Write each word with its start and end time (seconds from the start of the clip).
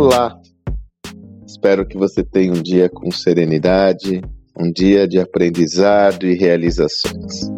Olá! 0.00 0.40
Espero 1.44 1.84
que 1.84 1.98
você 1.98 2.22
tenha 2.22 2.52
um 2.52 2.62
dia 2.62 2.88
com 2.88 3.10
serenidade, 3.10 4.22
um 4.56 4.70
dia 4.70 5.08
de 5.08 5.18
aprendizado 5.18 6.24
e 6.24 6.36
realizações. 6.36 7.50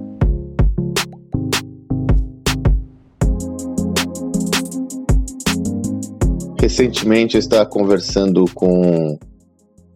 Recentemente 6.58 7.34
eu 7.34 7.40
estava 7.40 7.68
conversando 7.68 8.46
com 8.54 9.18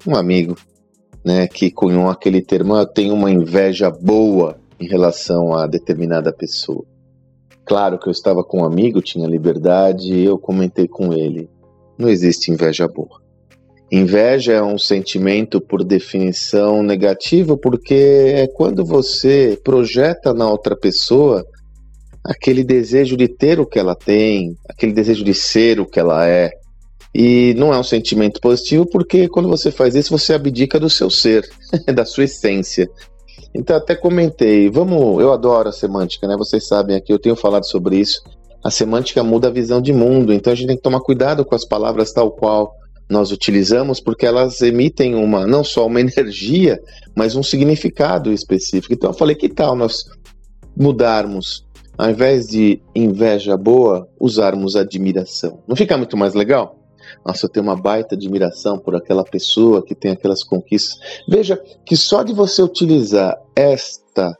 um 0.07 0.15
amigo, 0.15 0.55
né, 1.25 1.47
que 1.47 1.71
cunhou 1.71 2.11
aquele 2.11 2.43
termo, 2.43 2.77
eu 2.77 2.85
tenho 2.85 3.15
uma 3.15 3.31
inveja 3.31 3.91
boa 3.91 4.59
em 4.79 4.87
relação 4.87 5.55
a 5.55 5.67
determinada 5.67 6.31
pessoa. 6.31 6.85
Claro 7.65 7.99
que 7.99 8.07
eu 8.07 8.13
estava 8.13 8.45
com 8.45 8.61
um 8.61 8.67
amigo, 8.67 9.01
tinha 9.01 9.27
liberdade, 9.27 10.13
e 10.13 10.27
eu 10.27 10.39
comentei 10.39 10.87
com 10.87 11.15
ele. 11.15 11.49
Não 11.99 12.09
existe 12.09 12.51
inveja 12.51 12.89
boa. 12.89 13.23
Inveja 13.91 14.55
é 14.55 14.63
um 14.63 14.79
sentimento, 14.79 15.61
por 15.61 15.85
definição, 15.85 16.83
negativo, 16.83 17.57
porque 17.57 17.95
é 17.95 18.47
quando 18.49 18.85
você 18.85 19.59
projeta 19.63 20.33
na 20.35 20.51
outra 20.51 20.75
pessoa 20.77 21.45
aquele 22.25 22.65
desejo 22.65 23.17
de 23.17 23.29
ter 23.29 23.61
o 23.61 23.67
que 23.67 23.79
ela 23.79 23.95
tem, 23.95 24.57
aquele 24.69 24.93
desejo 24.93 25.23
de 25.23 25.35
ser 25.35 25.79
o 25.79 25.87
que 25.87 26.01
ela 26.01 26.27
é. 26.27 26.51
E 27.15 27.55
não 27.57 27.73
é 27.73 27.79
um 27.79 27.85
sentimento 27.85 28.41
positivo, 28.41 28.85
porque 28.91 29.29
quando 29.29 29.49
você 29.49 29.71
faz 29.71 29.95
isso, 29.95 30.11
você 30.11 30.35
abdica 30.35 30.81
do 30.81 30.91
seu 30.91 31.09
ser, 31.09 31.49
da 31.95 32.05
sua 32.05 32.25
essência. 32.25 32.89
Então, 33.55 33.77
até 33.77 33.95
comentei, 33.95 34.69
vamos. 34.69 35.21
Eu 35.21 35.33
adoro 35.33 35.69
a 35.69 35.73
semântica, 35.73 36.27
né? 36.27 36.37
Vocês 36.37 36.67
sabem 36.67 36.97
aqui, 36.97 37.13
eu 37.13 37.19
tenho 37.21 37.37
falado 37.37 37.65
sobre 37.65 37.99
isso. 37.99 38.21
A 38.65 38.71
semântica 38.71 39.23
muda 39.23 39.49
a 39.49 39.51
visão 39.51 39.81
de 39.83 39.93
mundo, 39.93 40.33
então 40.33 40.51
a 40.51 40.57
gente 40.57 40.69
tem 40.69 40.77
que 40.77 40.83
tomar 40.83 41.01
cuidado 41.01 41.45
com 41.45 41.55
as 41.55 41.67
palavras 41.67 42.13
tal 42.13 42.31
qual 42.31 42.75
nós 43.11 43.31
utilizamos, 43.31 44.01
porque 44.01 44.25
elas 44.25 44.63
emitem 44.63 45.15
uma 45.15 45.47
não 45.47 45.63
só 45.63 45.87
uma 45.87 46.01
energia, 46.01 46.81
mas 47.15 47.37
um 47.37 47.43
significado 47.43 48.33
específico. 48.33 48.95
Então 48.95 49.11
eu 49.11 49.15
falei, 49.15 49.37
que 49.37 49.51
tal 49.51 49.77
nós 49.77 50.05
mudarmos, 50.75 51.67
ao 51.99 52.09
invés 52.09 52.47
de 52.47 52.81
inveja 52.95 53.55
boa, 53.57 54.09
usarmos 54.19 54.77
admiração? 54.77 55.63
Não 55.69 55.77
fica 55.77 55.99
muito 55.99 56.17
mais 56.17 56.33
legal? 56.33 56.79
Nossa, 57.25 57.45
eu 57.45 57.51
tenho 57.51 57.67
uma 57.67 57.77
baita 57.77 58.15
admiração 58.15 58.79
por 58.79 58.97
aquela 58.97 59.25
pessoa 59.25 59.85
que 59.85 59.95
tem 59.95 60.13
aquelas 60.13 60.43
conquistas. 60.43 60.99
Veja 61.29 61.63
que 61.85 61.97
só 61.97 62.23
de 62.23 62.33
você 62.33 62.63
utilizar 62.63 63.37
esta, 63.55 64.35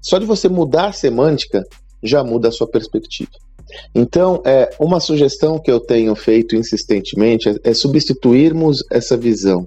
só 0.00 0.18
de 0.18 0.24
você 0.24 0.48
mudar 0.48 0.88
a 0.88 0.92
semântica, 0.92 1.62
já 2.02 2.24
muda 2.24 2.48
a 2.48 2.52
sua 2.52 2.66
perspectiva. 2.66 3.30
Então, 3.94 4.42
é, 4.44 4.70
uma 4.78 5.00
sugestão 5.00 5.58
que 5.58 5.70
eu 5.70 5.80
tenho 5.80 6.14
feito 6.14 6.56
insistentemente 6.56 7.48
é, 7.48 7.56
é 7.64 7.74
substituirmos 7.74 8.84
essa 8.90 9.16
visão. 9.16 9.66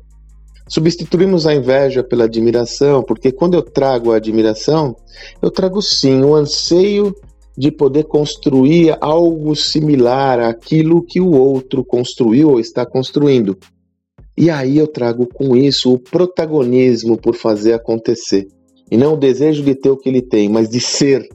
Substituirmos 0.68 1.46
a 1.46 1.54
inveja 1.54 2.04
pela 2.04 2.24
admiração, 2.24 3.04
porque 3.04 3.32
quando 3.32 3.56
eu 3.56 3.62
trago 3.62 4.12
a 4.12 4.18
admiração, 4.18 4.96
eu 5.42 5.52
trago 5.52 5.82
sim 5.82 6.22
o 6.24 6.36
anseio 6.36 7.14
de 7.58 7.72
poder 7.72 8.06
construir 8.06 8.98
algo 9.00 9.56
similar 9.56 10.40
àquilo 10.40 11.04
que 11.04 11.22
o 11.22 11.32
outro 11.32 11.84
construiu 11.84 12.50
ou 12.52 12.60
está 12.60 12.86
construindo. 12.86 13.58
E 14.36 14.50
aí 14.50 14.78
eu 14.78 14.88
trago 14.88 15.28
com 15.28 15.56
isso 15.56 15.94
o 15.94 16.00
protagonismo 16.00 17.18
por 17.18 17.36
fazer 17.36 17.74
acontecer. 17.74 18.48
E 18.90 18.98
não 18.98 19.14
o 19.14 19.18
desejo 19.18 19.64
de 19.64 19.76
ter 19.76 19.90
o 19.90 19.98
que 19.98 20.10
ele 20.10 20.22
tem, 20.22 20.50
mas 20.50 20.70
de 20.70 20.80
ser 20.80 21.28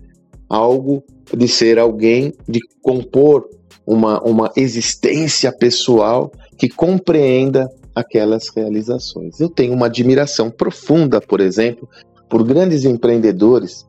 algo 0.49 1.03
de 1.37 1.47
ser 1.47 1.79
alguém, 1.79 2.33
de 2.49 2.61
compor 2.83 3.49
uma, 3.87 4.21
uma 4.23 4.53
existência 4.57 5.53
pessoal 5.53 6.31
que 6.57 6.69
compreenda 6.69 7.69
aquelas 7.95 8.49
realizações. 8.49 9.41
Eu 9.41 9.49
tenho 9.49 9.73
uma 9.73 9.87
admiração 9.87 10.51
profunda, 10.51 11.21
por 11.21 11.41
exemplo, 11.41 11.89
por 12.29 12.45
grandes 12.45 12.85
empreendedores. 12.85 13.87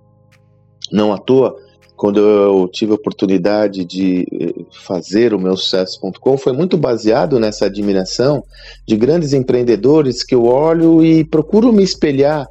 Não 0.91 1.13
à 1.13 1.17
toa, 1.17 1.55
quando 1.95 2.19
eu 2.19 2.67
tive 2.69 2.93
a 2.93 2.95
oportunidade 2.95 3.83
de 3.83 4.25
eh, 4.31 4.63
fazer 4.71 5.33
o 5.33 5.39
meu 5.39 5.57
sucesso.com, 5.57 6.37
foi 6.37 6.53
muito 6.53 6.77
baseado 6.77 7.37
nessa 7.39 7.65
admiração 7.65 8.43
de 8.87 8.95
grandes 8.95 9.33
empreendedores 9.33 10.23
que 10.23 10.33
eu 10.33 10.45
olho 10.45 11.03
e 11.03 11.25
procuro 11.25 11.73
me 11.73 11.83
espelhar 11.83 12.47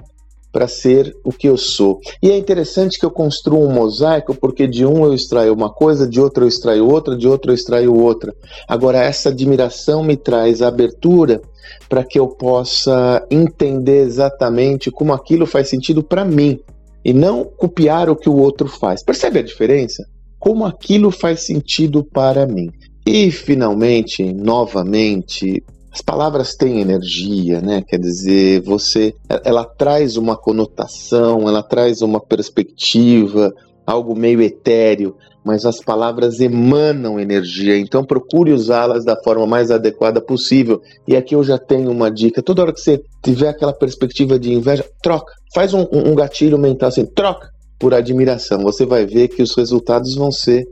para 0.52 0.66
ser 0.66 1.14
o 1.24 1.32
que 1.32 1.48
eu 1.48 1.56
sou. 1.56 2.00
E 2.22 2.30
é 2.30 2.36
interessante 2.36 2.98
que 2.98 3.04
eu 3.04 3.10
construa 3.10 3.66
um 3.66 3.72
mosaico, 3.72 4.34
porque 4.34 4.66
de 4.66 4.84
um 4.84 5.04
eu 5.04 5.14
extraio 5.14 5.52
uma 5.52 5.70
coisa, 5.70 6.08
de 6.08 6.20
outro 6.20 6.44
eu 6.44 6.48
extraio 6.48 6.88
outra, 6.88 7.16
de 7.16 7.28
outro 7.28 7.50
eu 7.50 7.54
extraio 7.54 7.94
outra. 7.94 8.34
Agora, 8.66 8.98
essa 8.98 9.28
admiração 9.28 10.02
me 10.02 10.16
traz 10.16 10.62
abertura 10.62 11.40
para 11.88 12.04
que 12.04 12.18
eu 12.18 12.28
possa 12.28 13.24
entender 13.30 14.02
exatamente 14.02 14.90
como 14.90 15.12
aquilo 15.12 15.46
faz 15.46 15.68
sentido 15.68 16.02
para 16.02 16.24
mim 16.24 16.58
e 17.04 17.12
não 17.12 17.44
copiar 17.44 18.10
o 18.10 18.16
que 18.16 18.28
o 18.28 18.36
outro 18.36 18.68
faz. 18.68 19.02
Percebe 19.02 19.38
a 19.38 19.42
diferença? 19.42 20.04
Como 20.38 20.64
aquilo 20.64 21.10
faz 21.10 21.46
sentido 21.46 22.04
para 22.04 22.46
mim. 22.46 22.70
E 23.06 23.30
finalmente, 23.30 24.32
novamente, 24.32 25.62
as 25.98 26.02
palavras 26.02 26.54
têm 26.54 26.80
energia, 26.80 27.60
né? 27.60 27.82
Quer 27.82 27.98
dizer, 27.98 28.62
você, 28.62 29.16
ela 29.44 29.64
traz 29.64 30.16
uma 30.16 30.36
conotação, 30.36 31.48
ela 31.48 31.60
traz 31.60 32.02
uma 32.02 32.20
perspectiva, 32.20 33.52
algo 33.84 34.16
meio 34.16 34.40
etéreo, 34.40 35.16
mas 35.44 35.64
as 35.64 35.80
palavras 35.80 36.38
emanam 36.38 37.18
energia, 37.18 37.76
então 37.76 38.04
procure 38.04 38.52
usá-las 38.52 39.04
da 39.04 39.20
forma 39.24 39.44
mais 39.44 39.72
adequada 39.72 40.20
possível. 40.20 40.80
E 41.06 41.16
aqui 41.16 41.34
eu 41.34 41.42
já 41.42 41.58
tenho 41.58 41.90
uma 41.90 42.12
dica: 42.12 42.40
toda 42.42 42.62
hora 42.62 42.72
que 42.72 42.80
você 42.80 43.02
tiver 43.20 43.48
aquela 43.48 43.72
perspectiva 43.72 44.38
de 44.38 44.52
inveja, 44.52 44.84
troca, 45.02 45.32
faz 45.52 45.74
um, 45.74 45.84
um 45.90 46.14
gatilho 46.14 46.58
mental 46.58 46.90
assim, 46.90 47.06
troca 47.06 47.50
por 47.76 47.92
admiração. 47.92 48.62
Você 48.62 48.86
vai 48.86 49.04
ver 49.04 49.26
que 49.28 49.42
os 49.42 49.56
resultados 49.56 50.14
vão 50.14 50.30
ser 50.30 50.64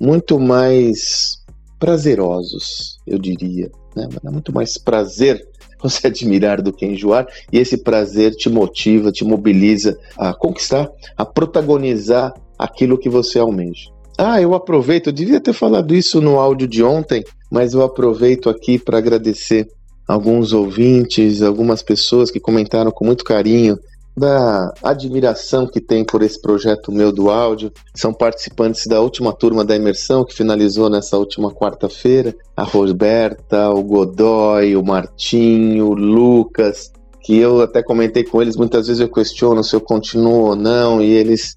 muito 0.00 0.38
mais 0.38 1.37
prazerosos, 1.78 2.98
eu 3.06 3.18
diria. 3.18 3.70
Né? 3.94 4.08
Dá 4.22 4.30
muito 4.30 4.52
mais 4.52 4.76
prazer 4.76 5.40
você 5.80 6.08
admirar 6.08 6.60
do 6.60 6.72
que 6.72 6.84
enjoar, 6.84 7.26
e 7.52 7.58
esse 7.58 7.78
prazer 7.78 8.32
te 8.32 8.48
motiva, 8.48 9.12
te 9.12 9.24
mobiliza 9.24 9.96
a 10.16 10.34
conquistar, 10.34 10.90
a 11.16 11.24
protagonizar 11.24 12.34
aquilo 12.58 12.98
que 12.98 13.08
você 13.08 13.38
almeja. 13.38 13.90
Ah, 14.18 14.42
eu 14.42 14.54
aproveito, 14.54 15.06
eu 15.06 15.12
devia 15.12 15.40
ter 15.40 15.52
falado 15.52 15.94
isso 15.94 16.20
no 16.20 16.40
áudio 16.40 16.66
de 16.66 16.82
ontem, 16.82 17.22
mas 17.48 17.72
eu 17.72 17.82
aproveito 17.82 18.50
aqui 18.50 18.76
para 18.76 18.98
agradecer 18.98 19.68
alguns 20.08 20.52
ouvintes, 20.52 21.40
algumas 21.42 21.82
pessoas 21.82 22.28
que 22.28 22.40
comentaram 22.40 22.90
com 22.90 23.04
muito 23.04 23.22
carinho 23.22 23.78
da 24.18 24.72
admiração 24.82 25.66
que 25.66 25.80
tem 25.80 26.04
por 26.04 26.22
esse 26.22 26.40
projeto 26.40 26.90
meu 26.90 27.12
do 27.12 27.30
áudio. 27.30 27.72
São 27.94 28.12
participantes 28.12 28.86
da 28.86 29.00
última 29.00 29.32
turma 29.32 29.64
da 29.64 29.76
imersão 29.76 30.24
que 30.24 30.34
finalizou 30.34 30.90
nessa 30.90 31.16
última 31.16 31.52
quarta-feira. 31.52 32.34
A 32.56 32.64
Roberta, 32.64 33.70
o 33.70 33.82
Godoy, 33.82 34.76
o 34.76 34.84
Martinho, 34.84 35.86
o 35.86 35.94
Lucas, 35.94 36.90
que 37.22 37.36
eu 37.36 37.60
até 37.60 37.82
comentei 37.82 38.24
com 38.24 38.40
eles, 38.40 38.56
muitas 38.56 38.86
vezes 38.86 39.00
eu 39.00 39.08
questiono 39.08 39.62
se 39.62 39.76
eu 39.76 39.80
continuo 39.80 40.46
ou 40.46 40.56
não, 40.56 41.02
e 41.02 41.10
eles 41.10 41.54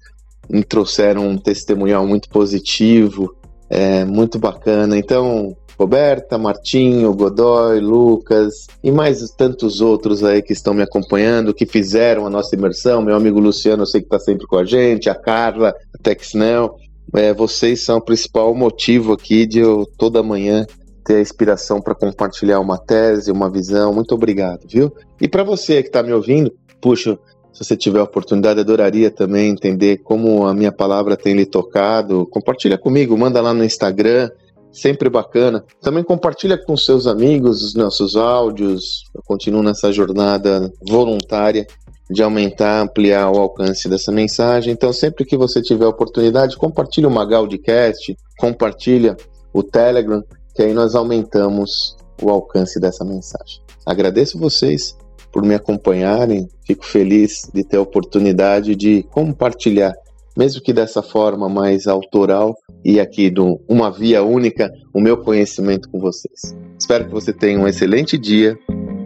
me 0.48 0.62
trouxeram 0.62 1.26
um 1.28 1.38
testemunhal 1.38 2.06
muito 2.06 2.28
positivo, 2.28 3.34
é, 3.70 4.04
muito 4.04 4.38
bacana. 4.38 4.98
Então, 4.98 5.56
Roberta, 5.82 6.38
Martinho, 6.38 7.12
Godoy, 7.12 7.80
Lucas 7.80 8.68
e 8.84 8.92
mais 8.92 9.20
tantos 9.32 9.80
outros 9.80 10.22
aí 10.22 10.40
que 10.40 10.52
estão 10.52 10.72
me 10.72 10.82
acompanhando, 10.82 11.52
que 11.52 11.66
fizeram 11.66 12.24
a 12.24 12.30
nossa 12.30 12.54
imersão. 12.54 13.02
Meu 13.02 13.16
amigo 13.16 13.40
Luciano, 13.40 13.82
eu 13.82 13.86
sei 13.86 14.00
que 14.00 14.06
está 14.06 14.20
sempre 14.20 14.46
com 14.46 14.56
a 14.56 14.64
gente, 14.64 15.10
a 15.10 15.14
Carla, 15.14 15.74
a 15.92 15.98
Texnel. 16.00 16.76
É, 17.14 17.34
vocês 17.34 17.84
são 17.84 17.98
o 17.98 18.00
principal 18.00 18.54
motivo 18.54 19.12
aqui 19.12 19.44
de 19.44 19.58
eu 19.58 19.84
toda 19.98 20.22
manhã 20.22 20.64
ter 21.04 21.16
a 21.16 21.20
inspiração 21.20 21.80
para 21.80 21.96
compartilhar 21.96 22.60
uma 22.60 22.78
tese, 22.78 23.32
uma 23.32 23.50
visão. 23.50 23.92
Muito 23.92 24.14
obrigado, 24.14 24.60
viu? 24.68 24.92
E 25.20 25.26
para 25.26 25.42
você 25.42 25.82
que 25.82 25.88
está 25.88 26.00
me 26.00 26.12
ouvindo, 26.12 26.52
puxa, 26.80 27.18
se 27.52 27.64
você 27.64 27.76
tiver 27.76 27.98
a 27.98 28.04
oportunidade, 28.04 28.60
adoraria 28.60 29.10
também 29.10 29.50
entender 29.50 29.98
como 29.98 30.46
a 30.46 30.54
minha 30.54 30.70
palavra 30.70 31.16
tem 31.16 31.34
lhe 31.34 31.44
tocado. 31.44 32.24
Compartilha 32.26 32.78
comigo, 32.78 33.18
manda 33.18 33.42
lá 33.42 33.52
no 33.52 33.64
Instagram, 33.64 34.30
sempre 34.72 35.10
bacana. 35.10 35.64
Também 35.80 36.02
compartilha 36.02 36.56
com 36.56 36.76
seus 36.76 37.06
amigos 37.06 37.62
os 37.62 37.74
nossos 37.74 38.16
áudios. 38.16 39.04
Eu 39.14 39.22
continuo 39.24 39.62
nessa 39.62 39.92
jornada 39.92 40.72
voluntária 40.88 41.66
de 42.10 42.22
aumentar, 42.22 42.82
ampliar 42.82 43.30
o 43.30 43.38
alcance 43.38 43.88
dessa 43.88 44.10
mensagem. 44.10 44.72
Então, 44.72 44.92
sempre 44.92 45.24
que 45.24 45.36
você 45.36 45.62
tiver 45.62 45.86
oportunidade, 45.86 46.56
compartilhe 46.56 47.06
o 47.06 47.10
Magaldcast, 47.10 48.16
compartilha 48.38 49.16
o 49.52 49.62
Telegram, 49.62 50.22
que 50.54 50.62
aí 50.62 50.74
nós 50.74 50.94
aumentamos 50.94 51.96
o 52.20 52.30
alcance 52.30 52.78
dessa 52.80 53.04
mensagem. 53.04 53.62
Agradeço 53.86 54.38
vocês 54.38 54.96
por 55.32 55.42
me 55.42 55.54
acompanharem, 55.54 56.46
fico 56.66 56.84
feliz 56.84 57.48
de 57.52 57.64
ter 57.64 57.78
a 57.78 57.82
oportunidade 57.82 58.76
de 58.76 59.02
compartilhar 59.04 59.94
mesmo 60.36 60.62
que 60.62 60.72
dessa 60.72 61.02
forma 61.02 61.48
mais 61.48 61.86
autoral 61.86 62.54
e 62.84 62.98
aqui 63.00 63.30
de 63.30 63.40
uma 63.68 63.90
via 63.90 64.22
única, 64.22 64.70
o 64.92 65.00
meu 65.00 65.16
conhecimento 65.16 65.88
com 65.88 66.00
vocês. 66.00 66.54
Espero 66.78 67.06
que 67.06 67.12
você 67.12 67.32
tenha 67.32 67.58
um 67.58 67.68
excelente 67.68 68.18
dia 68.18 68.58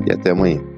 e 0.07 0.13
até 0.13 0.31
amanhã. 0.31 0.76